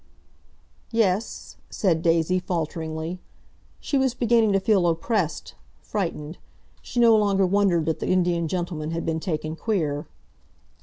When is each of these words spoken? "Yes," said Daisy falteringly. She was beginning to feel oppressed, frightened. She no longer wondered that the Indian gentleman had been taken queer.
"Yes," 0.91 1.57
said 1.69 2.01
Daisy 2.01 2.39
falteringly. 2.39 3.19
She 3.79 3.99
was 3.99 4.15
beginning 4.15 4.51
to 4.53 4.59
feel 4.59 4.87
oppressed, 4.87 5.53
frightened. 5.79 6.39
She 6.81 6.99
no 6.99 7.15
longer 7.15 7.45
wondered 7.45 7.85
that 7.85 7.99
the 7.99 8.07
Indian 8.09 8.47
gentleman 8.47 8.89
had 8.89 9.05
been 9.05 9.19
taken 9.19 9.55
queer. 9.55 10.07